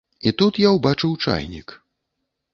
[0.29, 1.77] І тут я ўбачыў чайнік.